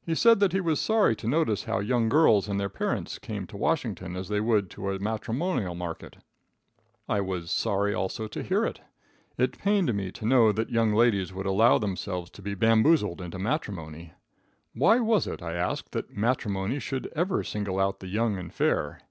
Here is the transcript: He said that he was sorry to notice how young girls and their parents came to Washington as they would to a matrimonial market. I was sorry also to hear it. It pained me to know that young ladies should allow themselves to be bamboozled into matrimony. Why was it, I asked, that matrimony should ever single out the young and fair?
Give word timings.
He 0.00 0.14
said 0.14 0.40
that 0.40 0.54
he 0.54 0.62
was 0.62 0.80
sorry 0.80 1.14
to 1.16 1.28
notice 1.28 1.64
how 1.64 1.80
young 1.80 2.08
girls 2.08 2.48
and 2.48 2.58
their 2.58 2.70
parents 2.70 3.18
came 3.18 3.46
to 3.48 3.56
Washington 3.58 4.16
as 4.16 4.30
they 4.30 4.40
would 4.40 4.70
to 4.70 4.90
a 4.92 4.98
matrimonial 4.98 5.74
market. 5.74 6.16
I 7.06 7.20
was 7.20 7.50
sorry 7.50 7.92
also 7.92 8.28
to 8.28 8.42
hear 8.42 8.64
it. 8.64 8.80
It 9.36 9.58
pained 9.58 9.92
me 9.92 10.10
to 10.10 10.24
know 10.24 10.52
that 10.52 10.70
young 10.70 10.94
ladies 10.94 11.28
should 11.28 11.44
allow 11.44 11.76
themselves 11.76 12.30
to 12.30 12.40
be 12.40 12.54
bamboozled 12.54 13.20
into 13.20 13.38
matrimony. 13.38 14.14
Why 14.72 15.00
was 15.00 15.26
it, 15.26 15.42
I 15.42 15.52
asked, 15.52 15.92
that 15.92 16.16
matrimony 16.16 16.78
should 16.78 17.12
ever 17.14 17.44
single 17.44 17.78
out 17.78 18.00
the 18.00 18.08
young 18.08 18.38
and 18.38 18.50
fair? 18.50 19.02